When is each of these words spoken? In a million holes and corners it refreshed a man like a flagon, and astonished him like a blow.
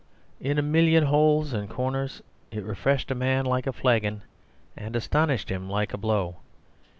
In 0.39 0.57
a 0.57 0.63
million 0.63 1.03
holes 1.03 1.53
and 1.53 1.69
corners 1.69 2.23
it 2.49 2.63
refreshed 2.63 3.11
a 3.11 3.13
man 3.13 3.45
like 3.45 3.67
a 3.67 3.71
flagon, 3.71 4.23
and 4.75 4.95
astonished 4.95 5.49
him 5.51 5.69
like 5.69 5.93
a 5.93 5.97
blow. 5.99 6.37